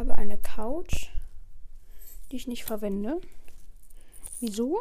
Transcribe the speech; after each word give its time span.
habe 0.00 0.16
eine 0.16 0.38
Couch, 0.38 1.10
die 2.30 2.36
ich 2.36 2.48
nicht 2.48 2.64
verwende. 2.64 3.20
Wieso? 4.40 4.78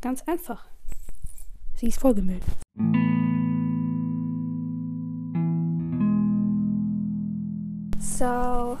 Ganz 0.00 0.22
einfach. 0.22 0.64
Sie 1.74 1.88
ist 1.88 2.00
vollgemüllt. 2.00 2.42
So. 7.98 8.78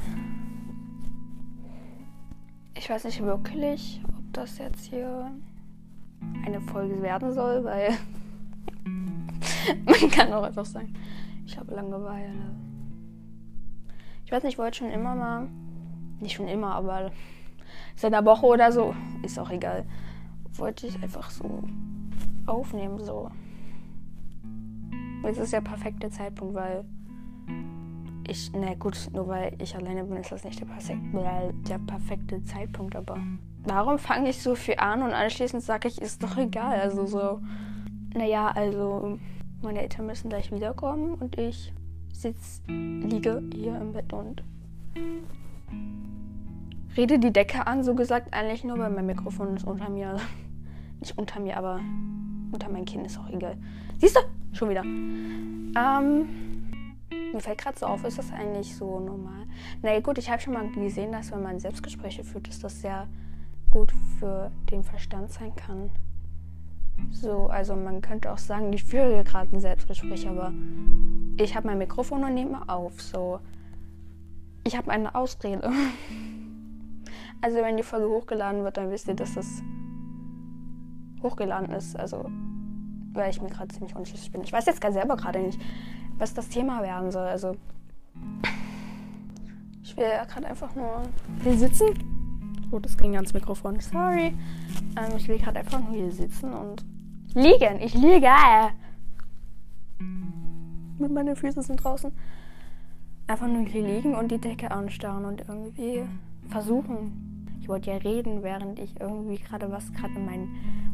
Ich 2.74 2.88
weiß 2.88 3.04
nicht 3.04 3.22
wirklich, 3.22 4.00
ob 4.16 4.32
das 4.32 4.56
jetzt 4.56 4.86
hier 4.86 5.30
eine 6.46 6.60
Folge 6.62 7.02
werden 7.02 7.34
soll, 7.34 7.64
weil 7.64 7.90
man 9.84 10.10
kann 10.10 10.32
auch 10.32 10.44
einfach 10.44 10.64
sagen, 10.64 10.94
ich 11.44 11.58
habe 11.58 11.74
Langeweile. 11.74 12.67
Ich 14.28 14.32
weiß 14.32 14.42
nicht, 14.42 14.52
ich 14.52 14.58
wollte 14.58 14.76
schon 14.76 14.90
immer 14.90 15.14
mal, 15.14 15.48
nicht 16.20 16.34
schon 16.34 16.48
immer, 16.48 16.74
aber 16.74 17.10
seit 17.96 18.12
einer 18.12 18.26
Woche 18.26 18.44
oder 18.44 18.70
so, 18.70 18.94
ist 19.22 19.38
auch 19.38 19.48
egal, 19.48 19.86
wollte 20.52 20.86
ich 20.86 21.02
einfach 21.02 21.30
so 21.30 21.62
aufnehmen, 22.44 23.02
so. 23.02 23.30
Jetzt 25.24 25.38
ist 25.38 25.54
der 25.54 25.62
perfekte 25.62 26.10
Zeitpunkt, 26.10 26.54
weil 26.54 26.84
ich, 28.28 28.52
na 28.52 28.74
gut, 28.74 29.08
nur 29.14 29.28
weil 29.28 29.56
ich 29.62 29.74
alleine 29.74 30.04
bin, 30.04 30.18
ist 30.18 30.30
das 30.30 30.44
nicht 30.44 30.60
der, 30.60 30.66
perfekte, 30.66 31.54
der 31.66 31.78
perfekte 31.78 32.44
Zeitpunkt, 32.44 32.96
aber 32.96 33.16
warum 33.64 33.98
fange 33.98 34.28
ich 34.28 34.42
so 34.42 34.54
viel 34.54 34.76
an 34.76 35.00
und 35.00 35.14
anschließend 35.14 35.62
sage 35.62 35.88
ich, 35.88 36.02
ist 36.02 36.22
doch 36.22 36.36
egal, 36.36 36.78
also 36.78 37.06
so, 37.06 37.40
naja, 38.14 38.48
also 38.48 39.18
meine 39.62 39.80
Eltern 39.80 40.04
müssen 40.04 40.28
gleich 40.28 40.52
wiederkommen 40.52 41.14
und 41.14 41.38
ich 41.38 41.72
sitz, 42.12 42.62
liege 42.66 43.42
hier 43.54 43.80
im 43.80 43.92
Bett 43.92 44.12
und 44.12 44.42
rede 46.96 47.18
die 47.18 47.32
Decke 47.32 47.66
an, 47.66 47.84
so 47.84 47.94
gesagt, 47.94 48.34
eigentlich 48.34 48.64
nur, 48.64 48.78
weil 48.78 48.90
mein 48.90 49.06
Mikrofon 49.06 49.56
ist 49.56 49.66
unter 49.66 49.88
mir. 49.88 50.16
Nicht 51.00 51.16
unter 51.16 51.38
mir, 51.38 51.56
aber 51.56 51.80
unter 52.50 52.68
mein 52.68 52.84
Kind 52.84 53.06
ist 53.06 53.18
auch 53.18 53.30
egal. 53.30 53.56
Siehst 53.98 54.16
du? 54.16 54.20
Schon 54.52 54.70
wieder. 54.70 54.82
Ähm, 54.82 56.26
mir 57.32 57.40
fällt 57.40 57.58
gerade 57.58 57.78
so 57.78 57.86
auf, 57.86 58.04
ist 58.04 58.18
das 58.18 58.32
eigentlich 58.32 58.74
so 58.74 58.98
normal? 58.98 59.46
Na 59.82 59.90
naja, 59.90 60.00
gut, 60.00 60.18
ich 60.18 60.28
habe 60.28 60.42
schon 60.42 60.54
mal 60.54 60.68
gesehen, 60.70 61.12
dass 61.12 61.30
wenn 61.30 61.42
man 61.42 61.60
Selbstgespräche 61.60 62.24
führt, 62.24 62.48
dass 62.48 62.58
das 62.58 62.80
sehr 62.80 63.06
gut 63.70 63.92
für 64.18 64.50
den 64.70 64.82
Verstand 64.82 65.30
sein 65.30 65.54
kann. 65.54 65.90
So, 67.10 67.46
also 67.46 67.74
man 67.74 68.00
könnte 68.00 68.32
auch 68.32 68.38
sagen, 68.38 68.72
ich 68.72 68.84
führe 68.84 69.24
gerade 69.24 69.54
ein 69.56 69.60
Selbstgespräch, 69.60 70.28
aber 70.28 70.52
ich 71.36 71.56
habe 71.56 71.66
mein 71.66 71.78
Mikrofon 71.78 72.24
und 72.24 72.34
nehme 72.34 72.68
auf. 72.68 73.00
So, 73.00 73.40
ich 74.64 74.76
habe 74.76 74.90
eine 74.90 75.14
Ausrede. 75.14 75.70
Also 77.40 77.58
wenn 77.58 77.76
die 77.76 77.84
Folge 77.84 78.08
hochgeladen 78.08 78.64
wird, 78.64 78.78
dann 78.78 78.90
wisst 78.90 79.06
ihr, 79.06 79.14
dass 79.14 79.34
das 79.34 79.62
hochgeladen 81.22 81.70
ist. 81.70 81.96
Also 81.96 82.28
weil 83.12 83.30
ich 83.30 83.40
mir 83.40 83.48
gerade 83.48 83.68
ziemlich 83.68 83.94
unschlüssig 83.94 84.32
bin. 84.32 84.42
Ich 84.42 84.52
weiß 84.52 84.66
jetzt 84.66 84.80
gar 84.80 84.92
selber 84.92 85.16
gerade 85.16 85.38
nicht, 85.38 85.60
was 86.18 86.34
das 86.34 86.48
Thema 86.48 86.82
werden 86.82 87.12
soll. 87.12 87.26
Also 87.26 87.54
ich 89.82 89.96
will 89.96 90.04
ja 90.04 90.24
gerade 90.24 90.48
einfach 90.48 90.74
nur 90.74 91.02
hier 91.44 91.56
sitzen 91.56 92.17
Oh, 92.70 92.78
das 92.78 92.96
ging 92.96 93.16
ans 93.16 93.32
Mikrofon. 93.32 93.80
Sorry. 93.80 94.34
Ähm, 94.96 95.16
ich 95.16 95.28
will 95.28 95.38
gerade 95.38 95.60
einfach 95.60 95.80
nur 95.80 95.92
hier 95.92 96.12
sitzen 96.12 96.52
und 96.52 96.84
liegen. 97.34 97.80
Ich 97.80 97.94
liege. 97.94 98.30
Mit 100.98 101.12
meinen 101.12 101.36
Füßen 101.36 101.62
sind 101.62 101.82
draußen. 101.82 102.12
Einfach 103.26 103.46
nur 103.46 103.64
hier 103.66 103.86
liegen 103.86 104.14
und 104.14 104.30
die 104.30 104.38
Decke 104.38 104.70
anstarren 104.70 105.24
und 105.24 105.40
irgendwie 105.48 106.02
versuchen. 106.48 107.46
Ich 107.60 107.68
wollte 107.68 107.90
ja 107.90 107.96
reden, 107.96 108.42
während 108.42 108.78
ich 108.78 108.98
irgendwie 109.00 109.36
gerade 109.36 109.70
was 109.70 109.92
gerade 109.92 110.14
in 110.14 110.24
meinem 110.24 110.48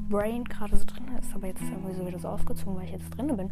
Brain 0.08 0.44
gerade 0.44 0.76
so 0.76 0.84
drin 0.84 1.08
ist. 1.18 1.34
Aber 1.34 1.46
jetzt 1.46 1.62
ist 1.62 1.70
irgendwie 1.70 1.94
so 1.94 2.06
wieder 2.06 2.18
so 2.18 2.28
aufgezogen, 2.28 2.76
weil 2.76 2.84
ich 2.84 2.92
jetzt 2.92 3.10
drin 3.10 3.36
bin. 3.36 3.50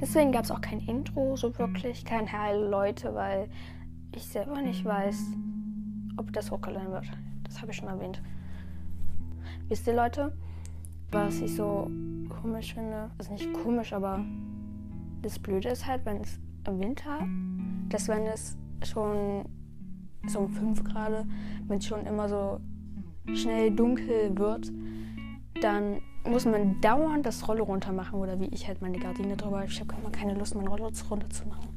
Deswegen 0.00 0.32
gab 0.32 0.44
es 0.44 0.50
auch 0.50 0.60
kein 0.60 0.80
Intro, 0.80 1.36
so 1.36 1.56
wirklich, 1.58 2.04
kein 2.04 2.30
Heil 2.30 2.60
Leute, 2.64 3.14
weil 3.14 3.48
ich 4.14 4.24
selber 4.26 4.60
nicht 4.60 4.84
weiß, 4.84 5.16
ob 6.16 6.32
das 6.32 6.50
hochgeladen 6.50 6.92
wird. 6.92 7.06
Das 7.44 7.60
habe 7.60 7.70
ich 7.70 7.76
schon 7.76 7.88
erwähnt. 7.88 8.22
Wisst 9.68 9.86
ihr, 9.86 9.94
Leute, 9.94 10.32
was 11.10 11.40
ich 11.40 11.54
so 11.54 11.90
komisch 12.40 12.74
finde? 12.74 13.10
Also 13.18 13.32
nicht 13.32 13.52
komisch, 13.52 13.92
aber 13.92 14.24
das 15.22 15.38
Blöde 15.38 15.68
ist 15.68 15.86
halt, 15.86 16.04
wenn 16.04 16.20
es 16.20 16.38
im 16.66 16.80
Winter, 16.80 17.26
dass 17.88 18.08
wenn 18.08 18.26
es 18.26 18.56
schon 18.84 19.44
so 20.26 20.40
um 20.40 20.48
5 20.48 20.84
Grad, 20.84 21.24
wenn 21.68 21.78
es 21.78 21.86
schon 21.86 22.04
immer 22.06 22.28
so 22.28 22.60
schnell 23.34 23.70
dunkel 23.70 24.36
wird, 24.36 24.72
dann 25.60 26.00
muss 26.24 26.44
man 26.44 26.80
dauernd 26.80 27.24
das 27.24 27.46
Rollo 27.48 27.64
runter 27.64 27.92
machen 27.92 28.18
oder 28.18 28.38
wie 28.40 28.46
ich 28.46 28.66
halt 28.66 28.82
meine 28.82 28.98
Gardine 28.98 29.36
drüber. 29.36 29.64
Ich 29.64 29.80
habe 29.80 29.94
keine 30.10 30.34
Lust, 30.34 30.54
mein 30.54 30.66
Rollo 30.66 30.90
runter 31.10 31.30
zu 31.30 31.46
machen. 31.48 31.68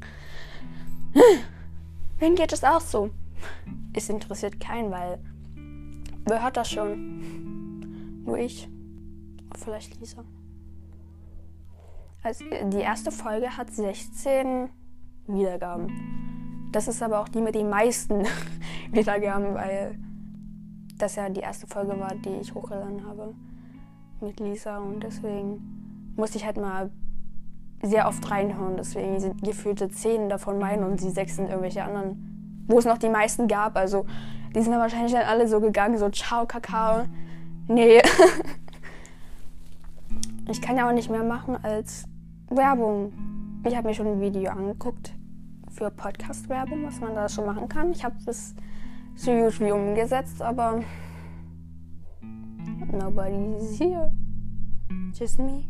Wen 2.18 2.34
geht 2.34 2.52
es 2.52 2.64
auch 2.64 2.80
so? 2.80 3.10
Es 3.92 4.08
interessiert 4.08 4.60
keinen, 4.60 4.90
weil 4.90 5.18
wer 6.26 6.42
hat 6.42 6.56
das 6.56 6.70
schon? 6.70 8.22
Nur 8.24 8.38
ich. 8.38 8.68
Vielleicht 9.56 9.98
Lisa. 10.00 10.24
Also 12.22 12.44
die 12.44 12.78
erste 12.78 13.10
Folge 13.10 13.56
hat 13.56 13.72
16 13.72 14.68
Wiedergaben. 15.26 16.68
Das 16.72 16.86
ist 16.86 17.02
aber 17.02 17.20
auch 17.20 17.28
die 17.28 17.40
mit 17.40 17.54
den 17.54 17.68
meisten 17.68 18.24
Wiedergaben, 18.92 19.54
weil 19.54 19.98
das 20.98 21.16
ja 21.16 21.28
die 21.28 21.40
erste 21.40 21.66
Folge 21.66 21.98
war, 21.98 22.14
die 22.14 22.36
ich 22.40 22.54
hochgeladen 22.54 23.04
habe 23.06 23.34
mit 24.20 24.38
Lisa 24.38 24.78
und 24.78 25.02
deswegen 25.02 26.12
musste 26.16 26.36
ich 26.36 26.44
halt 26.44 26.58
mal 26.58 26.90
sehr 27.82 28.06
oft 28.06 28.30
reinhören. 28.30 28.76
Deswegen 28.76 29.18
sind 29.18 29.42
gefühlte 29.42 29.88
10 29.88 30.28
davon 30.28 30.58
meine 30.58 30.86
und 30.86 31.00
die 31.00 31.08
sechs 31.08 31.36
sind 31.36 31.48
irgendwelche 31.48 31.82
anderen 31.82 32.29
wo 32.66 32.78
es 32.78 32.84
noch 32.84 32.98
die 32.98 33.08
meisten 33.08 33.48
gab. 33.48 33.76
Also 33.76 34.06
die 34.54 34.62
sind 34.62 34.72
dann 34.72 34.80
wahrscheinlich 34.80 35.12
dann 35.12 35.22
alle 35.22 35.46
so 35.46 35.60
gegangen, 35.60 35.98
so 35.98 36.08
ciao, 36.10 36.46
Kakao. 36.46 37.04
Nee. 37.68 38.00
ich 40.48 40.60
kann 40.60 40.76
ja 40.76 40.88
auch 40.88 40.92
nicht 40.92 41.10
mehr 41.10 41.22
machen 41.22 41.56
als 41.62 42.04
Werbung. 42.48 43.12
Ich 43.64 43.76
habe 43.76 43.88
mir 43.88 43.94
schon 43.94 44.06
ein 44.06 44.20
Video 44.20 44.50
angeguckt 44.50 45.12
für 45.70 45.90
Podcast-Werbung, 45.90 46.84
was 46.84 47.00
man 47.00 47.14
da 47.14 47.28
schon 47.28 47.46
machen 47.46 47.68
kann. 47.68 47.92
Ich 47.92 48.04
habe 48.04 48.16
es 48.26 48.54
so 49.14 49.32
gut 49.32 49.60
wie 49.60 49.70
umgesetzt, 49.70 50.42
aber 50.42 50.82
nobody's 52.90 53.78
here. 53.78 54.12
Just 55.12 55.38
me 55.38 55.64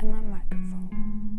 and 0.00 0.10
my 0.10 0.20
microphone. 0.22 1.35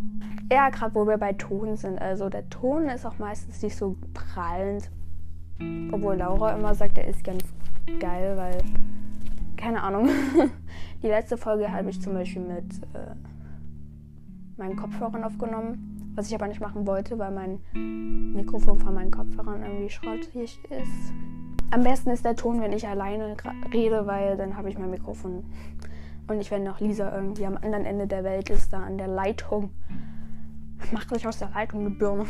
Ja, 0.51 0.69
gerade 0.69 0.95
wo 0.95 1.05
wir 1.05 1.17
bei 1.17 1.33
Ton 1.33 1.75
sind. 1.75 1.99
Also 1.99 2.29
der 2.29 2.49
Ton 2.49 2.87
ist 2.87 3.05
auch 3.05 3.19
meistens 3.19 3.61
nicht 3.61 3.75
so 3.75 3.97
prallend. 4.13 4.89
Obwohl 5.91 6.15
Laura 6.15 6.53
immer 6.53 6.73
sagt, 6.73 6.97
er 6.97 7.07
ist 7.07 7.23
ganz 7.23 7.43
geil, 7.99 8.37
weil. 8.37 8.57
Keine 9.57 9.81
Ahnung. 9.81 10.09
Die 11.01 11.07
letzte 11.07 11.35
Folge 11.35 11.71
habe 11.71 11.89
ich 11.89 12.01
zum 12.01 12.13
Beispiel 12.13 12.43
mit 12.43 12.83
äh, 12.93 13.15
meinen 14.57 14.75
Kopfhörern 14.75 15.23
aufgenommen. 15.23 16.13
Was 16.15 16.27
ich 16.27 16.35
aber 16.35 16.47
nicht 16.47 16.61
machen 16.61 16.87
wollte, 16.87 17.19
weil 17.19 17.31
mein 17.31 17.59
Mikrofon 18.33 18.79
von 18.79 18.93
meinen 18.93 19.11
Kopfhörern 19.11 19.63
irgendwie 19.63 19.89
schrottig 19.89 20.59
ist. 20.69 21.13
Am 21.69 21.83
besten 21.83 22.09
ist 22.11 22.23
der 22.23 22.35
Ton, 22.35 22.61
wenn 22.61 22.71
ich 22.71 22.87
alleine 22.87 23.35
rede, 23.73 24.07
weil 24.07 24.37
dann 24.37 24.55
habe 24.55 24.69
ich 24.69 24.77
mein 24.77 24.89
Mikrofon. 24.89 25.43
Und 26.27 26.37
nicht, 26.37 26.49
wenn 26.49 26.63
noch 26.63 26.79
Lisa 26.79 27.13
irgendwie 27.13 27.45
am 27.45 27.57
anderen 27.57 27.85
Ende 27.85 28.07
der 28.07 28.23
Welt 28.23 28.49
ist, 28.49 28.73
da 28.73 28.79
an 28.83 28.97
der 28.97 29.07
Leitung. 29.07 29.71
Macht 30.91 31.09
sich 31.09 31.27
aus 31.27 31.39
der 31.39 31.49
Leitung 31.49 31.81
eine 31.81 31.89
Birne. 31.89 32.25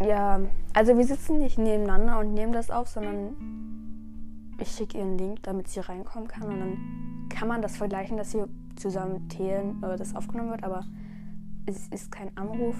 Ja, 0.00 0.40
also 0.74 0.96
wir 0.96 1.04
sitzen 1.04 1.38
nicht 1.38 1.58
nebeneinander 1.58 2.18
und 2.18 2.34
nehmen 2.34 2.52
das 2.52 2.70
auf, 2.70 2.88
sondern 2.88 3.34
ich 4.58 4.68
schicke 4.68 4.98
ihr 4.98 5.04
einen 5.04 5.18
Link, 5.18 5.42
damit 5.42 5.68
sie 5.68 5.80
reinkommen 5.80 6.28
kann 6.28 6.44
und 6.44 6.60
dann 6.60 7.28
kann 7.28 7.48
man 7.48 7.62
das 7.62 7.76
vergleichen, 7.76 8.16
dass 8.16 8.32
sie 8.32 8.44
zusammen 8.76 9.28
zählen 9.30 9.78
oder 9.78 9.96
das 9.96 10.14
aufgenommen 10.14 10.50
wird, 10.50 10.64
aber 10.64 10.84
es 11.66 11.88
ist 11.88 12.12
kein 12.12 12.34
Anruf. 12.36 12.76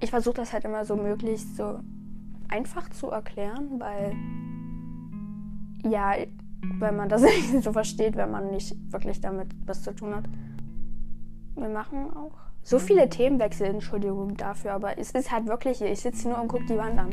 Ich 0.00 0.10
versuche 0.10 0.34
das 0.34 0.52
halt 0.52 0.64
immer 0.64 0.84
so 0.84 0.96
möglichst 0.96 1.56
so 1.56 1.80
einfach 2.48 2.90
zu 2.90 3.10
erklären, 3.10 3.78
weil 3.78 4.14
ja, 5.90 6.14
weil 6.78 6.92
man 6.92 7.08
das 7.08 7.22
nicht 7.52 7.62
so 7.62 7.72
versteht, 7.72 8.16
wenn 8.16 8.30
man 8.30 8.50
nicht 8.50 8.74
wirklich 8.92 9.20
damit 9.20 9.48
was 9.66 9.82
zu 9.82 9.94
tun 9.94 10.14
hat. 10.14 10.24
Wir 11.56 11.68
machen 11.68 12.14
auch 12.14 12.32
so 12.62 12.78
viele 12.78 13.08
Themenwechsel, 13.08 13.66
Entschuldigung 13.66 14.36
dafür, 14.36 14.72
aber 14.72 14.98
es 14.98 15.12
ist 15.12 15.32
halt 15.32 15.46
wirklich 15.46 15.78
hier. 15.78 15.90
Ich 15.90 16.00
sitze 16.00 16.28
nur 16.28 16.40
und 16.40 16.48
gucke 16.48 16.66
die 16.66 16.76
Wand 16.76 16.98
an. 16.98 17.10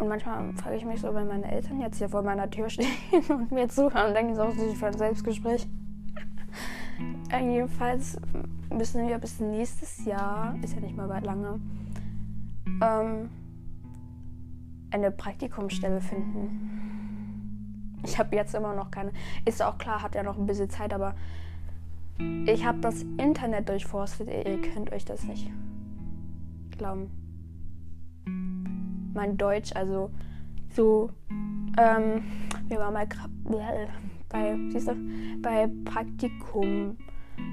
Und 0.00 0.08
manchmal 0.08 0.52
frage 0.54 0.76
ich 0.76 0.84
mich 0.84 1.00
so, 1.00 1.14
wenn 1.14 1.28
meine 1.28 1.50
Eltern 1.50 1.80
jetzt 1.80 1.98
hier 1.98 2.08
vor 2.08 2.22
meiner 2.22 2.50
Tür 2.50 2.70
stehen 2.70 2.88
und 3.28 3.52
mir 3.52 3.68
zuhören, 3.68 4.14
denken 4.14 4.34
sie 4.34 4.42
auch, 4.42 4.50
sie 4.50 4.74
für 4.74 4.86
ein 4.86 4.96
Selbstgespräch. 4.96 5.68
Jedenfalls 7.32 8.18
müssen 8.70 9.06
wir 9.06 9.18
bis 9.18 9.40
nächstes 9.40 10.04
Jahr, 10.04 10.56
ist 10.62 10.74
ja 10.74 10.80
nicht 10.80 10.96
mal 10.96 11.08
weit 11.08 11.24
lange, 11.24 11.60
ähm, 12.82 13.30
eine 14.90 15.10
Praktikumsstelle 15.10 16.00
finden. 16.00 18.00
Ich 18.04 18.18
habe 18.18 18.34
jetzt 18.34 18.54
immer 18.54 18.74
noch 18.74 18.90
keine. 18.90 19.12
Ist 19.44 19.62
auch 19.62 19.78
klar, 19.78 20.02
hat 20.02 20.14
ja 20.14 20.22
noch 20.22 20.38
ein 20.38 20.46
bisschen 20.46 20.70
Zeit, 20.70 20.94
aber 20.94 21.14
ich 22.46 22.64
habe 22.64 22.78
das 22.80 23.02
Internet 23.16 23.68
durchforstet. 23.68 24.28
Ihr 24.28 24.60
könnt 24.60 24.92
euch 24.92 25.04
das 25.04 25.24
nicht 25.24 25.50
glauben. 26.76 27.10
Mein 29.14 29.36
Deutsch, 29.36 29.74
also 29.74 30.10
so, 30.70 31.10
ähm, 31.78 32.22
wir 32.68 32.78
waren 32.78 32.94
mal 32.94 33.08
bei, 34.28 34.56
siehst 34.70 34.88
du, 34.88 34.96
bei 35.42 35.68
Praktikum. 35.84 36.96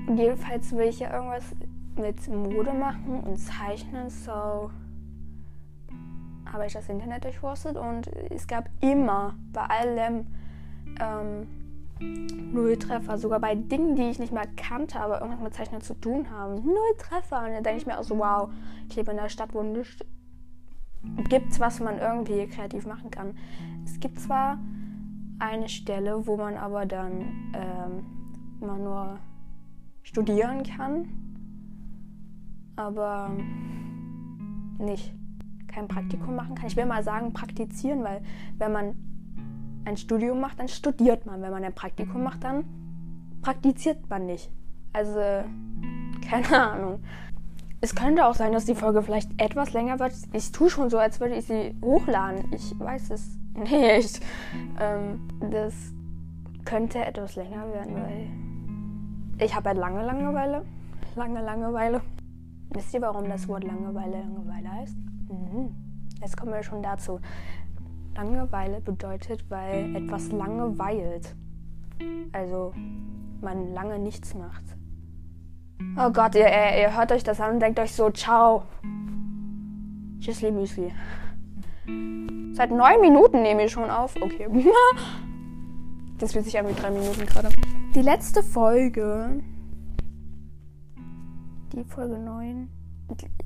Und 0.07 0.17
jedenfalls 0.17 0.71
will 0.71 0.87
ich 0.87 0.99
ja 0.99 1.13
irgendwas 1.13 1.55
mit 1.97 2.27
Mode 2.27 2.73
machen 2.73 3.21
und 3.21 3.37
zeichnen, 3.37 4.09
so 4.09 4.69
habe 6.51 6.65
ich 6.65 6.73
das 6.73 6.87
Internet 6.87 7.23
durchforstet 7.23 7.75
und 7.75 8.07
es 8.07 8.47
gab 8.47 8.69
immer 8.81 9.35
bei 9.51 9.63
allem 9.63 10.27
ähm, 10.99 11.47
null 11.99 12.77
Treffer, 12.77 13.17
sogar 13.17 13.39
bei 13.39 13.55
Dingen, 13.55 13.95
die 13.95 14.03
ich 14.03 14.19
nicht 14.19 14.33
mal 14.33 14.47
kannte, 14.55 14.99
aber 14.99 15.21
irgendwas 15.21 15.43
mit 15.43 15.53
Zeichnen 15.53 15.81
zu 15.81 15.93
tun 15.93 16.29
haben. 16.29 16.55
Null 16.65 16.95
Treffer. 16.97 17.45
Und 17.45 17.51
dann 17.51 17.63
denke 17.63 17.79
ich 17.79 17.85
mir 17.87 17.99
auch 17.99 18.03
so, 18.03 18.17
wow, 18.17 18.49
ich 18.89 18.95
lebe 18.95 19.11
in 19.11 19.19
einer 19.19 19.29
Stadt, 19.29 19.53
wo 19.53 19.63
nichts 19.63 19.97
gibt, 21.29 21.59
was 21.59 21.79
man 21.79 21.99
irgendwie 21.99 22.47
kreativ 22.47 22.85
machen 22.85 23.11
kann. 23.11 23.35
Es 23.85 23.99
gibt 23.99 24.19
zwar 24.19 24.59
eine 25.39 25.69
Stelle, 25.69 26.25
wo 26.25 26.37
man 26.37 26.57
aber 26.57 26.85
dann 26.85 27.21
ähm, 27.53 28.05
mal 28.59 28.79
nur 28.79 29.19
studieren 30.03 30.63
kann, 30.63 31.07
aber 32.75 33.31
nicht 34.79 35.13
kein 35.67 35.87
Praktikum 35.87 36.35
machen 36.35 36.55
kann. 36.55 36.67
Ich 36.67 36.75
will 36.75 36.85
mal 36.85 37.03
sagen 37.03 37.33
praktizieren, 37.33 38.03
weil 38.03 38.21
wenn 38.57 38.71
man 38.71 38.95
ein 39.87 39.97
Studium 39.97 40.39
macht, 40.39 40.59
dann 40.59 40.67
studiert 40.67 41.25
man. 41.25 41.41
Wenn 41.41 41.51
man 41.51 41.63
ein 41.63 41.73
Praktikum 41.73 42.23
macht, 42.23 42.43
dann 42.43 42.65
praktiziert 43.41 44.09
man 44.09 44.25
nicht. 44.25 44.51
Also, 44.93 45.19
keine 46.29 46.61
Ahnung. 46.71 46.99
Es 47.79 47.95
könnte 47.95 48.25
auch 48.25 48.33
sein, 48.33 48.51
dass 48.51 48.65
die 48.65 48.75
Folge 48.75 49.01
vielleicht 49.01 49.39
etwas 49.39 49.73
länger 49.73 49.99
wird. 49.99 50.13
Ich 50.33 50.51
tue 50.51 50.69
schon 50.69 50.89
so, 50.89 50.97
als 50.97 51.19
würde 51.19 51.35
ich 51.35 51.45
sie 51.45 51.75
hochladen. 51.83 52.51
Ich 52.51 52.77
weiß 52.77 53.11
es 53.11 53.37
nicht. 53.53 54.19
Ähm, 54.79 55.27
das 55.51 55.73
könnte 56.65 56.99
etwas 56.99 57.35
länger 57.35 57.71
werden, 57.71 57.95
weil 57.95 59.45
ich 59.45 59.55
habe 59.55 59.69
halt 59.69 59.77
lange 59.77 60.03
Langeweile. 60.03 60.65
Lange 61.15 61.41
Langeweile. 61.41 62.01
Wisst 62.71 62.93
ihr, 62.93 63.01
warum 63.01 63.29
das 63.29 63.47
Wort 63.47 63.63
Langeweile 63.63 64.19
Langeweile 64.19 64.71
heißt? 64.71 64.97
Mhm. 65.29 65.75
Jetzt 66.19 66.35
kommen 66.35 66.51
wir 66.51 66.63
schon 66.63 66.81
dazu. 66.81 67.19
Langeweile 68.17 68.81
bedeutet, 68.81 69.45
weil 69.49 69.95
etwas 69.95 70.31
lange 70.31 70.79
weilt. 70.79 71.35
Also 72.31 72.73
man 73.41 73.73
lange 73.73 73.99
nichts 73.99 74.33
macht. 74.33 74.63
Oh 75.95 76.09
Gott, 76.09 76.33
ihr, 76.33 76.47
ihr, 76.47 76.97
hört 76.97 77.11
euch 77.11 77.23
das 77.23 77.39
an 77.39 77.53
und 77.53 77.59
denkt 77.59 77.79
euch 77.79 77.91
so, 77.91 78.09
ciao. 78.09 78.63
Tschüssli 80.19 80.51
Müsli. 80.51 80.91
Seit 82.53 82.71
neun 82.71 83.01
Minuten 83.01 83.43
nehme 83.43 83.65
ich 83.65 83.71
schon 83.71 83.89
auf. 83.89 84.15
Okay. 84.19 84.47
Das 86.19 86.33
fühlt 86.33 86.45
sich 86.45 86.57
an 86.57 86.67
wie 86.67 86.73
drei 86.73 86.89
Minuten 86.89 87.27
gerade. 87.27 87.49
Die 87.93 88.01
letzte 88.01 88.41
Folge. 88.41 89.39
Die 91.73 91.83
Folge 91.83 92.17
9 92.17 92.67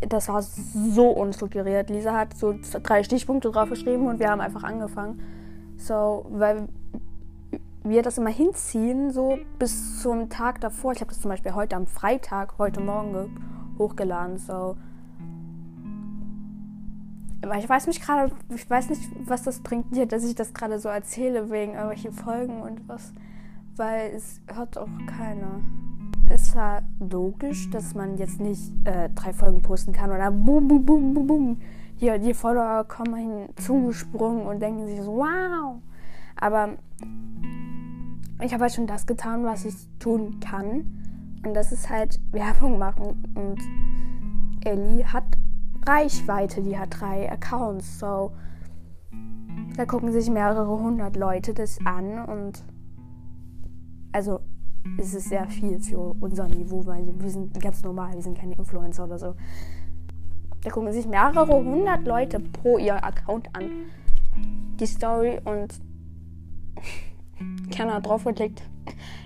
das 0.01 0.27
war 0.29 0.41
so 0.41 1.09
unstrukturiert. 1.09 1.89
Lisa 1.89 2.13
hat 2.13 2.35
so 2.35 2.55
drei 2.83 3.03
Stichpunkte 3.03 3.51
drauf 3.51 3.69
geschrieben 3.69 4.07
und 4.07 4.19
wir 4.19 4.29
haben 4.29 4.41
einfach 4.41 4.63
angefangen. 4.63 5.21
So, 5.77 6.25
weil 6.29 6.67
wir 7.83 8.01
das 8.03 8.17
immer 8.17 8.29
hinziehen, 8.29 9.11
so 9.11 9.39
bis 9.59 10.01
zum 10.01 10.29
Tag 10.29 10.61
davor. 10.61 10.93
Ich 10.93 11.01
habe 11.01 11.09
das 11.09 11.21
zum 11.21 11.29
Beispiel 11.29 11.53
heute 11.53 11.75
am 11.75 11.87
Freitag, 11.87 12.57
heute 12.57 12.79
Morgen 12.79 13.39
hochgeladen. 13.77 14.37
So. 14.37 14.77
Aber 17.43 17.57
ich 17.57 17.67
weiß 17.67 17.87
mich 17.87 18.01
gerade, 18.01 18.31
ich 18.53 18.69
weiß 18.69 18.89
nicht, 18.89 19.01
was 19.25 19.43
das 19.43 19.59
bringt 19.59 19.87
hier, 19.93 20.05
dass 20.05 20.23
ich 20.23 20.35
das 20.35 20.53
gerade 20.53 20.79
so 20.79 20.89
erzähle 20.89 21.49
wegen 21.49 21.73
irgendwelche 21.73 22.11
Folgen 22.11 22.61
und 22.61 22.87
was, 22.87 23.13
weil 23.75 24.11
es 24.11 24.41
hört 24.53 24.77
auch 24.77 24.89
keiner 25.07 25.61
ist 26.31 26.51
zwar 26.51 26.83
logisch, 26.99 27.69
dass 27.69 27.93
man 27.95 28.17
jetzt 28.17 28.39
nicht 28.39 28.71
äh, 28.85 29.09
drei 29.09 29.33
Folgen 29.33 29.61
posten 29.61 29.93
kann 29.93 30.11
oder 30.11 30.31
boom, 30.31 30.67
boom, 30.67 30.85
boom, 30.85 31.13
boom, 31.13 31.27
boom. 31.27 31.57
Hier, 31.95 32.17
die 32.17 32.33
Follower 32.33 32.83
kommen 32.85 33.49
zugesprungen 33.55 34.45
und 34.45 34.59
denken 34.59 34.87
sich 34.87 35.01
so, 35.01 35.17
wow. 35.17 35.75
Aber 36.35 36.77
ich 38.41 38.53
habe 38.53 38.63
halt 38.63 38.73
schon 38.73 38.87
das 38.87 39.05
getan, 39.05 39.43
was 39.43 39.65
ich 39.65 39.75
tun 39.99 40.39
kann. 40.39 41.39
Und 41.45 41.53
das 41.53 41.71
ist 41.71 41.89
halt 41.89 42.19
Werbung 42.31 42.79
machen. 42.79 43.25
Und 43.35 43.59
Ellie 44.65 45.05
hat 45.05 45.25
Reichweite, 45.85 46.61
die 46.61 46.77
hat 46.77 46.99
drei 46.99 47.31
Accounts. 47.31 47.99
So, 47.99 48.31
da 49.75 49.85
gucken 49.85 50.11
sich 50.11 50.29
mehrere 50.29 50.67
hundert 50.67 51.15
Leute 51.15 51.53
das 51.53 51.77
an 51.85 52.25
und 52.25 52.63
also 54.11 54.41
ist 54.97 55.13
es 55.13 55.25
sehr 55.25 55.47
viel 55.47 55.79
für 55.79 56.15
unser 56.19 56.47
Niveau, 56.47 56.85
weil 56.85 57.07
wir 57.19 57.29
sind 57.29 57.59
ganz 57.59 57.83
normal, 57.83 58.13
wir 58.13 58.21
sind 58.21 58.37
keine 58.37 58.55
Influencer 58.55 59.05
oder 59.05 59.19
so. 59.19 59.35
Da 60.61 60.69
gucken 60.69 60.91
sich 60.93 61.07
mehrere 61.07 61.47
hundert 61.47 62.05
Leute 62.05 62.39
pro 62.39 62.77
ihr 62.77 63.03
Account 63.03 63.49
an. 63.55 63.69
Die 64.79 64.85
Story 64.85 65.39
und 65.43 65.79
keiner 67.75 67.99
drauf 68.01 68.23
geklickt. 68.23 68.61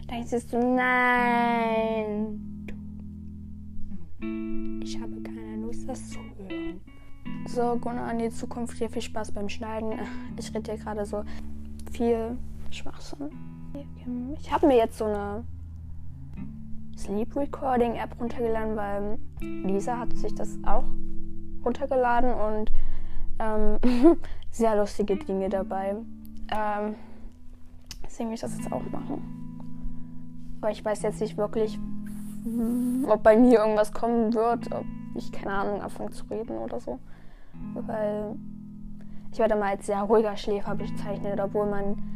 Da 0.08 0.16
es 0.18 0.50
so, 0.50 0.60
nein. 0.60 2.42
Ich 4.84 5.00
habe 5.00 5.22
keine 5.22 5.58
Lust, 5.58 5.90
das 5.90 6.10
zu 6.10 6.20
hören. 6.20 6.80
So, 7.48 7.78
Gunnar, 7.78 8.08
an 8.10 8.20
die 8.20 8.30
Zukunft 8.30 8.78
hier 8.78 8.90
viel 8.90 9.02
Spaß 9.02 9.32
beim 9.32 9.50
Schneiden. 9.50 9.94
Ich 10.38 10.54
rede 10.54 10.72
hier 10.72 10.82
gerade 10.82 11.06
so 11.06 11.24
viel 11.92 12.38
Schwachsinn. 12.70 13.30
Ich 14.40 14.52
habe 14.52 14.68
mir 14.68 14.78
jetzt 14.78 14.98
so 14.98 15.06
eine 15.06 15.44
Sleep 16.98 17.36
Recording 17.36 17.96
App 17.96 18.20
runtergeladen, 18.20 18.76
weil 18.76 19.20
Lisa 19.42 19.98
hat 19.98 20.16
sich 20.18 20.34
das 20.34 20.58
auch 20.66 20.86
runtergeladen 21.64 22.34
und 22.34 22.72
ähm, 23.40 23.80
sehr 24.52 24.76
lustige 24.76 25.18
Dinge 25.18 25.50
dabei. 25.50 25.96
Ähm, 26.52 26.96
deswegen 28.04 28.30
will 28.30 28.36
ich 28.36 28.42
das 28.42 28.58
jetzt 28.58 28.72
auch 28.72 28.84
machen. 28.92 30.58
Aber 30.62 30.72
ich 30.72 30.84
weiß 30.84 31.02
jetzt 31.02 31.22
nicht 31.22 31.38
wirklich, 31.38 31.78
ob 33.08 33.24
bei 33.24 33.36
mir 33.36 33.60
irgendwas 33.60 33.92
kommen 33.92 34.34
wird, 34.34 34.72
ob 34.72 34.86
ich, 35.16 35.32
keine 35.32 35.54
Ahnung, 35.54 35.82
anfange 35.82 36.12
zu 36.12 36.26
reden 36.26 36.58
oder 36.58 36.80
so. 36.80 37.00
Weil 37.74 38.36
ich 39.32 39.40
werde 39.40 39.56
mal 39.56 39.72
als 39.72 39.86
sehr 39.86 40.02
ruhiger 40.02 40.38
Schläfer 40.38 40.76
bezeichnet, 40.76 41.40
obwohl 41.40 41.70
man 41.70 42.15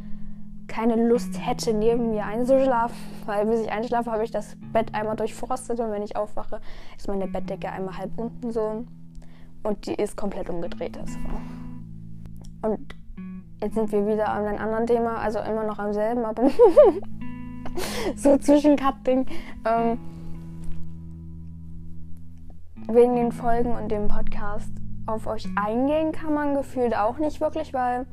keine 0.69 0.95
Lust 0.95 1.45
hätte, 1.45 1.73
neben 1.73 2.11
mir 2.11 2.25
einzuschlafen, 2.25 2.95
weil 3.25 3.45
bis 3.45 3.61
ich 3.61 3.71
einschlafe, 3.71 4.11
habe 4.11 4.23
ich 4.23 4.31
das 4.31 4.55
Bett 4.71 4.93
einmal 4.93 5.15
durchforstet 5.15 5.79
und 5.79 5.91
wenn 5.91 6.03
ich 6.03 6.15
aufwache, 6.15 6.61
ist 6.97 7.07
meine 7.07 7.27
Bettdecke 7.27 7.69
einmal 7.69 7.97
halb 7.97 8.11
unten 8.17 8.51
so 8.51 8.85
und 9.63 9.85
die 9.85 9.95
ist 9.95 10.15
komplett 10.15 10.49
umgedreht. 10.49 10.97
Also. 10.97 11.17
Und 12.61 12.95
jetzt 13.61 13.75
sind 13.75 13.91
wir 13.91 14.07
wieder 14.07 14.29
an 14.29 14.45
einem 14.45 14.59
anderen 14.59 14.87
Thema, 14.87 15.17
also 15.17 15.39
immer 15.39 15.65
noch 15.65 15.79
am 15.79 15.91
selben, 15.93 16.23
aber 16.23 16.49
so 18.15 18.37
zwischen 18.37 18.77
Cutting. 18.77 19.25
Ähm, 19.65 19.99
wegen 22.87 23.15
den 23.15 23.31
Folgen 23.31 23.71
und 23.71 23.89
dem 23.89 24.07
Podcast 24.07 24.71
auf 25.05 25.27
euch 25.27 25.47
eingehen 25.55 26.11
kann 26.11 26.33
man 26.33 26.55
gefühlt 26.55 26.95
auch 26.97 27.17
nicht 27.19 27.39
wirklich, 27.39 27.73
weil 27.73 28.07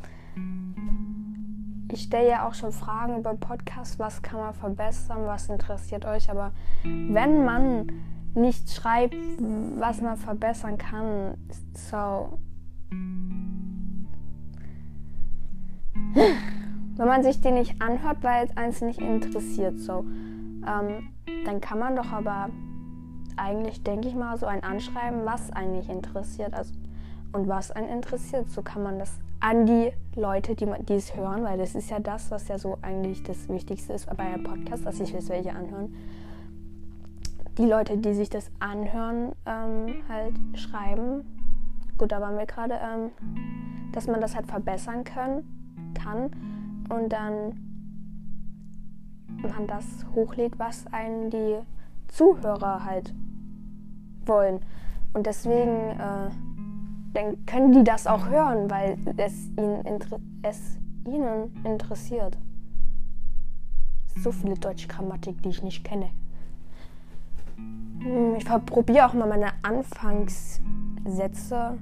ich 1.97 2.03
stelle 2.03 2.29
ja 2.29 2.47
auch 2.47 2.53
schon 2.53 2.73
Fragen 2.73 3.17
über 3.19 3.33
Podcasts, 3.35 3.99
was 3.99 4.21
kann 4.21 4.39
man 4.39 4.53
verbessern, 4.53 5.25
was 5.25 5.49
interessiert 5.49 6.05
euch, 6.05 6.31
aber 6.31 6.53
wenn 6.85 7.43
man 7.43 7.91
nicht 8.35 8.71
schreibt, 8.71 9.17
was 9.79 10.03
man 10.03 10.19
verbessern 10.19 10.77
kann, 10.77 11.39
so. 11.73 12.39
Wenn 16.13 17.09
man 17.09 17.23
sich 17.23 17.41
die 17.41 17.51
nicht 17.51 17.81
anhört, 17.81 18.19
weil 18.21 18.45
es 18.45 18.57
eins 18.59 18.83
nicht 18.83 19.01
interessiert, 19.01 19.79
so, 19.79 20.05
ähm, 20.67 21.09
dann 21.47 21.63
kann 21.63 21.79
man 21.79 21.97
doch 21.97 22.13
aber 22.13 22.51
eigentlich, 23.39 23.83
denke 23.85 24.09
ich 24.09 24.15
mal, 24.15 24.37
so 24.37 24.45
ein 24.45 24.63
Anschreiben, 24.63 25.25
was 25.25 25.51
eigentlich 25.51 25.89
interessiert 25.89 26.53
also, 26.53 26.75
und 27.33 27.49
was 27.49 27.71
einen 27.71 27.89
interessiert. 27.89 28.51
So 28.51 28.61
kann 28.61 28.83
man 28.83 28.99
das 28.99 29.19
an 29.41 29.67
die 29.67 29.93
Leute, 30.15 30.55
die, 30.55 30.67
die 30.89 30.95
es 30.95 31.15
hören, 31.15 31.45
weil 31.45 31.59
das 31.59 31.75
ist 31.75 31.91
ja 31.91 32.01
das, 32.01 32.31
was 32.31 32.49
ja 32.49 32.59
so 32.59 32.79
eigentlich 32.83 33.23
das 33.23 33.49
Wichtigste 33.49 33.93
ist 33.93 34.07
bei 34.17 34.25
einem 34.25 34.45
Podcast, 34.45 34.87
dass 34.87 34.97
sich 34.97 35.13
das 35.13 35.29
welche 35.29 35.55
anhören. 35.55 35.95
die 37.59 37.65
Leute, 37.65 37.97
die 37.97 38.13
sich 38.13 38.29
das 38.29 38.51
anhören, 38.59 39.33
ähm, 39.47 40.03
halt 40.09 40.35
schreiben. 40.55 41.25
Gut, 41.97 42.13
da 42.13 42.21
waren 42.21 42.37
wir 42.37 42.45
gerade, 42.45 42.75
ähm, 42.75 43.11
dass 43.93 44.07
man 44.07 44.21
das 44.21 44.35
halt 44.37 44.47
verbessern 44.47 45.05
können, 45.05 45.93
kann 45.95 46.31
und 46.91 47.11
dann 47.11 47.59
man 49.43 49.67
das 49.67 49.85
hochlädt, 50.15 50.59
was 50.59 50.87
einen 50.93 51.31
die 51.31 51.59
Zuhörer 52.09 52.85
halt 52.85 53.15
wollen. 54.25 54.61
Und 55.13 55.27
deswegen 55.27 55.91
äh, 55.99 56.31
dann 57.17 57.45
können 57.47 57.73
die 57.73 57.83
das 57.83 58.07
auch 58.07 58.29
hören, 58.29 58.71
weil 58.71 58.97
es 59.17 59.49
ihnen, 59.57 59.83
es 60.43 60.77
ihnen 61.07 61.51
interessiert. 61.65 62.37
So 64.17 64.31
viele 64.33 64.53
deutsche 64.55 64.89
Grammatik, 64.89 65.43
die 65.43 65.49
ich 65.49 65.63
nicht 65.63 65.83
kenne. 65.85 66.11
Hm, 67.57 68.35
ich 68.37 68.45
probiere 68.67 69.07
auch 69.07 69.15
mal 69.15 69.27
meine 69.27 69.49
Anfangssätze, 69.63 71.79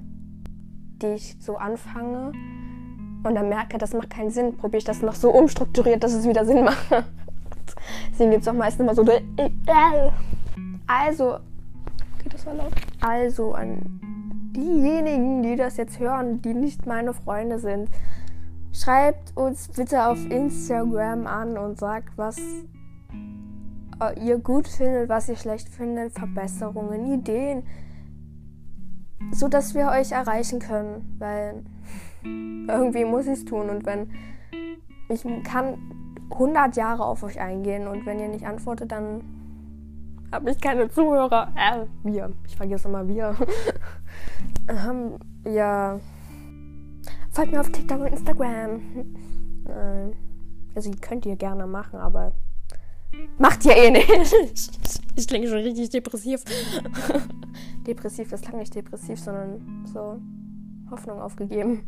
die 1.01 1.07
ich 1.07 1.35
so 1.39 1.57
anfange 1.57 2.31
und 3.23 3.35
dann 3.35 3.49
merke, 3.49 3.77
das 3.77 3.93
macht 3.93 4.09
keinen 4.09 4.31
Sinn, 4.31 4.55
probiere 4.55 4.77
ich 4.77 4.85
das 4.85 5.01
noch 5.01 5.15
so 5.15 5.31
umstrukturiert, 5.31 6.01
dass 6.03 6.13
es 6.13 6.25
wieder 6.25 6.45
Sinn 6.45 6.63
macht. 6.63 6.89
Deswegen 8.11 8.31
gibt 8.31 8.43
es 8.43 8.47
auch 8.47 8.53
meistens 8.53 8.83
immer 8.83 8.95
so. 8.95 9.05
Also. 10.87 11.33
Okay, 11.33 12.29
das 12.31 12.45
war 12.45 12.53
laut. 12.53 12.71
Also 13.01 13.53
an 13.53 13.99
diejenigen, 14.55 15.43
die 15.43 15.55
das 15.55 15.77
jetzt 15.77 15.99
hören, 15.99 16.41
die 16.41 16.53
nicht 16.53 16.85
meine 16.85 17.13
Freunde 17.13 17.59
sind, 17.59 17.89
schreibt 18.71 19.35
uns 19.35 19.69
bitte 19.69 20.07
auf 20.07 20.19
Instagram 20.29 21.27
an 21.27 21.57
und 21.57 21.79
sagt, 21.79 22.17
was 22.17 22.37
äh, 23.99 24.19
ihr 24.19 24.37
gut 24.37 24.67
findet, 24.67 25.09
was 25.09 25.29
ihr 25.29 25.37
schlecht 25.37 25.69
findet, 25.69 26.13
Verbesserungen, 26.13 27.05
Ideen, 27.13 27.63
so 29.31 29.47
dass 29.47 29.73
wir 29.73 29.87
euch 29.87 30.11
erreichen 30.11 30.59
können, 30.59 31.15
weil 31.19 31.63
irgendwie 32.67 33.05
muss 33.05 33.27
ich 33.27 33.33
es 33.33 33.45
tun 33.45 33.69
und 33.69 33.85
wenn 33.85 34.09
ich 35.07 35.23
kann 35.43 35.77
100 36.31 36.75
Jahre 36.75 37.05
auf 37.05 37.23
euch 37.23 37.39
eingehen 37.39 37.87
und 37.87 38.05
wenn 38.05 38.19
ihr 38.19 38.27
nicht 38.27 38.45
antwortet, 38.45 38.91
dann 38.91 39.34
habe 40.35 40.51
ich 40.51 40.59
keine 40.59 40.89
Zuhörer. 40.89 41.51
Äh, 41.55 41.85
wir. 42.03 42.31
Ich 42.45 42.55
vergesse 42.55 42.87
immer 42.87 43.07
wir. 43.07 43.35
ähm, 44.67 45.17
ja. 45.45 45.99
Folgt 47.31 47.51
mir 47.51 47.61
auf 47.61 47.71
TikTok 47.71 48.01
und 48.01 48.07
Instagram. 48.07 48.81
Nein. 49.63 50.13
Also, 50.75 50.91
könnt 50.99 51.25
ihr 51.25 51.37
gerne 51.37 51.67
machen, 51.67 51.99
aber 51.99 52.33
macht 53.37 53.65
ihr 53.65 53.77
eh 53.77 53.91
nicht. 53.91 54.09
ich 55.15 55.27
klinge 55.27 55.47
schon 55.47 55.59
richtig 55.59 55.89
depressiv. 55.89 56.43
depressiv 57.87 58.31
ist 58.33 58.45
lang 58.45 58.57
nicht 58.57 58.75
depressiv, 58.75 59.19
sondern 59.19 59.85
so 59.85 60.19
Hoffnung 60.91 61.21
aufgegeben. 61.21 61.83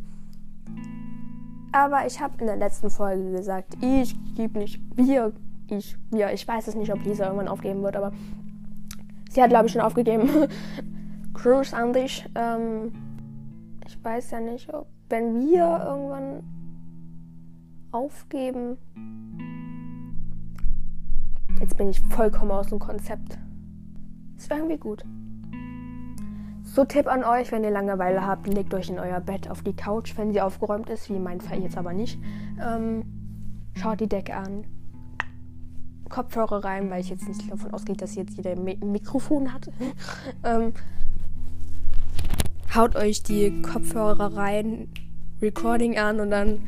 Aber 1.72 2.06
ich 2.06 2.18
habe 2.18 2.34
in 2.40 2.46
der 2.46 2.56
letzten 2.56 2.88
Folge 2.88 3.30
gesagt, 3.32 3.74
ich 3.82 4.16
gebe 4.34 4.58
nicht, 4.58 4.80
wir, 4.94 5.34
ich, 5.68 5.96
wir. 6.10 6.32
Ich 6.32 6.48
weiß 6.48 6.66
es 6.68 6.74
nicht, 6.74 6.92
ob 6.92 7.04
Lisa 7.04 7.26
irgendwann 7.26 7.48
aufgeben 7.48 7.82
wird, 7.82 7.96
aber 7.96 8.12
sie 9.28 9.42
hat, 9.42 9.50
glaube 9.50 9.66
ich, 9.66 9.72
schon 9.72 9.82
aufgegeben. 9.82 10.28
Cruise 11.34 11.76
an 11.76 11.92
dich. 11.92 12.28
Ähm, 12.34 12.92
ich 13.86 14.02
weiß 14.02 14.30
ja 14.32 14.40
nicht, 14.40 14.72
ob, 14.74 14.86
wenn 15.08 15.40
wir 15.40 15.84
irgendwann 15.86 16.42
aufgeben. 17.92 18.76
Jetzt 21.60 21.76
bin 21.76 21.88
ich 21.88 22.00
vollkommen 22.00 22.50
aus 22.50 22.68
dem 22.68 22.78
Konzept. 22.78 23.38
Ist 24.36 24.50
irgendwie 24.50 24.78
gut. 24.78 25.04
So 26.62 26.84
Tipp 26.84 27.06
an 27.08 27.24
euch, 27.24 27.50
wenn 27.50 27.64
ihr 27.64 27.70
Langeweile 27.70 28.26
habt, 28.26 28.46
legt 28.46 28.74
euch 28.74 28.90
in 28.90 28.98
euer 28.98 29.20
Bett 29.20 29.50
auf 29.50 29.62
die 29.62 29.74
Couch, 29.74 30.16
wenn 30.16 30.32
sie 30.32 30.40
aufgeräumt 30.40 30.90
ist, 30.90 31.08
wie 31.08 31.16
in 31.16 31.22
meinem 31.22 31.40
Fall 31.40 31.60
jetzt 31.60 31.78
aber 31.78 31.92
nicht. 31.92 32.20
Ähm, 32.62 33.04
schaut 33.74 34.00
die 34.00 34.08
Decke 34.08 34.36
an. 34.36 34.64
Kopfhörer 36.08 36.64
rein, 36.64 36.90
weil 36.90 37.00
ich 37.00 37.10
jetzt 37.10 37.28
nicht 37.28 37.50
davon 37.50 37.72
ausgehe, 37.72 37.96
dass 37.96 38.14
jetzt 38.14 38.36
jeder 38.36 38.52
ein 38.52 38.64
Mikrofon 38.92 39.52
hat. 39.52 39.70
ähm, 40.44 40.72
haut 42.74 42.96
euch 42.96 43.22
die 43.22 43.62
Kopfhörer 43.62 44.36
rein, 44.36 44.88
Recording 45.40 45.98
an 45.98 46.20
und 46.20 46.30
dann 46.30 46.60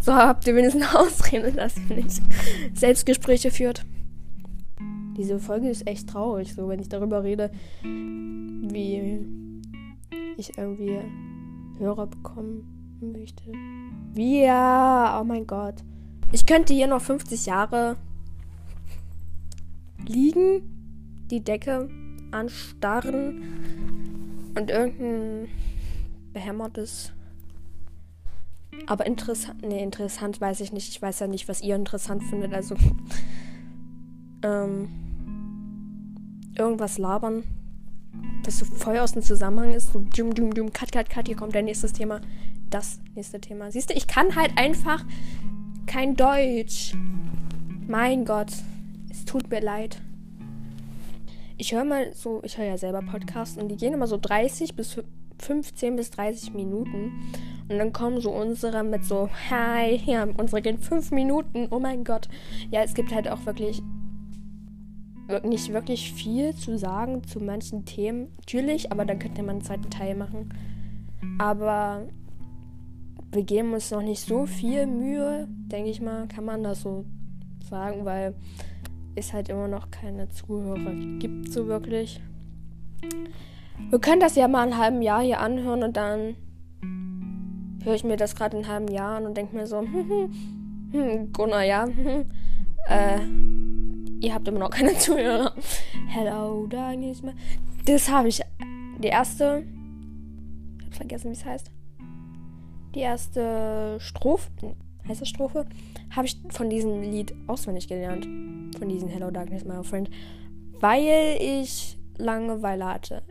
so 0.00 0.14
habt 0.14 0.46
ihr 0.46 0.54
wenigstens 0.54 0.86
eine 0.88 0.98
Ausrede, 1.00 1.52
dass 1.52 1.74
ihr 1.88 1.96
nicht 1.96 2.22
Selbstgespräche 2.74 3.50
führt. 3.50 3.84
Diese 5.16 5.38
Folge 5.38 5.68
ist 5.68 5.86
echt 5.86 6.08
traurig, 6.08 6.54
so 6.54 6.68
wenn 6.68 6.80
ich 6.80 6.88
darüber 6.88 7.24
rede, 7.24 7.50
wie 7.82 9.20
ich 10.36 10.56
irgendwie 10.56 11.00
Hörer 11.78 12.06
bekommen 12.06 12.98
möchte. 13.00 13.42
Wie 14.14 14.44
ja, 14.44 15.20
oh 15.20 15.24
mein 15.24 15.46
Gott. 15.46 15.74
Ich 16.30 16.46
könnte 16.46 16.72
hier 16.72 16.86
noch 16.86 17.00
50 17.00 17.46
Jahre 17.46 17.96
liegen, 20.06 21.26
die 21.30 21.42
Decke 21.42 21.88
anstarren 22.30 23.42
und 24.56 24.70
irgendein 24.70 25.48
behämmertes. 26.32 27.12
Aber 28.86 29.06
interessant, 29.06 29.62
nee, 29.62 29.82
interessant 29.82 30.40
weiß 30.40 30.60
ich 30.60 30.72
nicht. 30.72 30.88
Ich 30.88 31.02
weiß 31.02 31.20
ja 31.20 31.26
nicht, 31.26 31.48
was 31.48 31.62
ihr 31.62 31.74
interessant 31.74 32.22
findet. 32.24 32.54
Also, 32.54 32.76
ähm, 34.42 34.88
irgendwas 36.56 36.98
labern, 36.98 37.44
das 38.44 38.58
so 38.58 38.64
voll 38.64 38.98
aus 38.98 39.12
dem 39.12 39.22
Zusammenhang 39.22 39.72
ist. 39.72 39.92
So 39.92 40.00
dum, 40.16 40.34
dum, 40.34 40.54
dum, 40.54 40.72
cut, 40.72 40.92
cut, 40.92 41.10
cut, 41.10 41.26
hier 41.26 41.36
kommt 41.36 41.54
dein 41.54 41.64
nächstes 41.64 41.92
Thema. 41.92 42.20
Das 42.70 43.00
nächste 43.14 43.40
Thema. 43.40 43.70
Siehst 43.70 43.90
du, 43.90 43.94
ich 43.94 44.06
kann 44.06 44.36
halt 44.36 44.52
einfach 44.56 45.04
kein 45.86 46.16
Deutsch. 46.16 46.94
Mein 47.86 48.26
Gott, 48.26 48.52
es 49.18 49.24
tut 49.24 49.50
mir 49.50 49.60
leid. 49.60 50.00
Ich 51.56 51.72
höre 51.72 51.84
mal 51.84 52.12
so, 52.14 52.40
ich 52.44 52.56
höre 52.56 52.66
ja 52.66 52.78
selber 52.78 53.02
Podcasts 53.02 53.58
und 53.58 53.68
die 53.68 53.76
gehen 53.76 53.92
immer 53.92 54.06
so 54.06 54.16
30 54.16 54.76
bis 54.76 55.00
15 55.40 55.96
bis 55.96 56.10
30 56.12 56.54
Minuten. 56.54 57.12
Und 57.68 57.78
dann 57.78 57.92
kommen 57.92 58.20
so 58.20 58.30
unsere 58.30 58.84
mit 58.84 59.04
so, 59.04 59.28
hi, 59.50 60.00
ja, 60.06 60.26
unsere 60.36 60.62
gehen 60.62 60.78
5 60.78 61.10
Minuten. 61.10 61.66
Oh 61.70 61.80
mein 61.80 62.04
Gott. 62.04 62.28
Ja, 62.70 62.82
es 62.82 62.94
gibt 62.94 63.12
halt 63.12 63.28
auch 63.28 63.44
wirklich 63.44 63.82
nicht 65.44 65.72
wirklich 65.74 66.12
viel 66.12 66.54
zu 66.54 66.78
sagen 66.78 67.22
zu 67.24 67.40
manchen 67.40 67.84
Themen. 67.84 68.28
Natürlich, 68.38 68.90
aber 68.92 69.04
dann 69.04 69.18
könnte 69.18 69.42
man 69.42 69.56
einen 69.56 69.64
zweiten 69.64 69.90
Teil 69.90 70.14
machen. 70.14 70.54
Aber 71.38 72.06
wir 73.32 73.42
geben 73.42 73.74
uns 73.74 73.90
noch 73.90 74.00
nicht 74.00 74.20
so 74.20 74.46
viel 74.46 74.86
Mühe, 74.86 75.46
denke 75.48 75.90
ich 75.90 76.00
mal, 76.00 76.28
kann 76.28 76.46
man 76.46 76.62
das 76.62 76.80
so 76.82 77.04
sagen, 77.68 78.04
weil 78.04 78.34
es 79.14 79.32
halt 79.32 79.48
immer 79.48 79.68
noch 79.68 79.90
keine 79.90 80.28
Zuhörer 80.28 80.94
gibt, 81.18 81.52
so 81.52 81.66
wirklich. 81.66 82.20
Wir 83.90 83.98
können 83.98 84.20
das 84.20 84.36
ja 84.36 84.48
mal 84.48 84.66
ein 84.66 84.78
halben 84.78 85.02
Jahr 85.02 85.22
hier 85.22 85.40
anhören 85.40 85.82
und 85.82 85.96
dann 85.96 86.36
höre 87.84 87.94
ich 87.94 88.04
mir 88.04 88.16
das 88.16 88.34
gerade 88.34 88.56
in 88.56 88.64
einem 88.64 88.72
halben 88.72 88.88
Jahr 88.88 89.16
an 89.16 89.26
und 89.26 89.36
denke 89.36 89.56
mir 89.56 89.66
so, 89.66 89.80
hm, 89.80 89.92
hm, 90.92 90.92
hm, 90.92 91.32
Gunnar, 91.32 91.62
ja, 91.62 91.84
hm, 91.84 92.26
äh, 92.88 93.18
Ihr 94.20 94.34
habt 94.34 94.48
immer 94.48 94.58
noch 94.58 94.70
keine 94.70 94.96
Zuhörer. 94.98 95.52
Hello, 96.08 96.66
darkness. 96.66 97.22
Das 97.84 98.10
habe 98.10 98.28
ich. 98.28 98.42
Die 98.98 99.08
erste. 99.08 99.64
Ich 100.80 100.86
habe 100.86 100.96
vergessen, 100.96 101.28
wie 101.28 101.34
es 101.34 101.44
heißt. 101.44 101.70
Die 102.96 103.00
erste 103.00 103.98
Strophe. 104.00 104.50
Heißt 105.08 105.22
das 105.22 105.28
Strophe? 105.28 105.66
Habe 106.14 106.26
ich 106.26 106.38
von 106.50 106.68
diesem 106.68 107.00
Lied 107.00 107.34
auswendig 107.46 107.88
gelernt. 107.88 108.24
Von 108.78 108.88
diesem 108.88 109.08
Hello, 109.08 109.30
Darkness, 109.30 109.64
my 109.64 109.82
friend. 109.82 110.10
Weil 110.80 111.38
ich 111.40 111.98
Langeweile 112.18 112.84
hatte. 112.84 113.22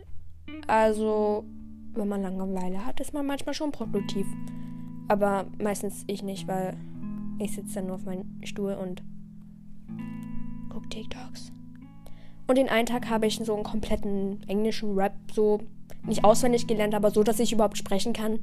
Also, 0.65 1.46
wenn 1.93 2.07
man 2.07 2.24
Langeweile 2.24 2.86
hat, 2.86 3.00
ist 3.00 3.13
man 3.13 3.25
manchmal 3.25 3.53
schon 3.53 3.72
produktiv. 3.72 4.25
Aber 5.07 5.46
meistens 5.60 6.03
ich 6.07 6.24
nicht, 6.24 6.48
weil 6.48 6.75
ich 7.39 7.53
sitze 7.53 7.75
dann 7.75 7.88
nur 7.88 7.96
auf 7.96 8.05
meinem 8.05 8.25
Stuhl 8.43 8.74
und 8.74 9.03
gucke 10.69 10.89
TikToks. 10.89 11.51
Und 12.48 12.57
den 12.57 12.69
einen 12.69 12.88
Tag 12.88 13.10
habe 13.10 13.27
ich 13.27 13.36
so 13.38 13.53
einen 13.53 13.63
kompletten 13.63 14.41
englischen 14.48 14.96
Rap 14.96 15.13
so 15.31 15.60
nicht 16.05 16.24
auswendig 16.24 16.67
gelernt, 16.67 16.96
aber 16.96 17.12
so, 17.12 17.24
dass 17.24 17.39
ich 17.39 17.51
überhaupt 17.51 17.77
sprechen 17.77 18.13
kann. 18.13 18.39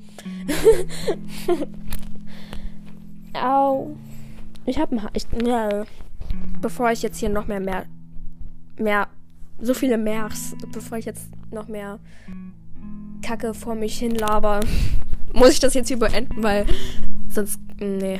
Au. 3.34 3.96
Ich 4.66 4.78
habe 4.78 4.96
ich, 5.12 5.26
ja, 5.44 5.84
bevor 6.60 6.90
ich 6.90 7.02
jetzt 7.02 7.18
hier 7.18 7.28
noch 7.28 7.46
mehr 7.46 7.60
mehr 7.60 7.86
mehr 8.78 9.08
so 9.60 9.74
viele 9.74 9.98
Mehrs, 9.98 10.54
bevor 10.72 10.98
ich 10.98 11.04
jetzt 11.04 11.28
noch 11.52 11.68
mehr 11.68 11.98
Kacke 13.22 13.54
vor 13.54 13.74
mich 13.74 13.98
hin 13.98 14.14
laber, 14.14 14.60
muss 15.32 15.50
ich 15.50 15.60
das 15.60 15.74
jetzt 15.74 15.88
hier 15.88 15.98
beenden, 15.98 16.42
weil 16.42 16.66
sonst 17.28 17.60
nee. 17.78 18.18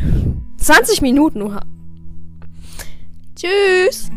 20 0.59 1.02
Minuten 1.02 1.40
nur. 1.40 1.61
Tschüss. 3.37 4.11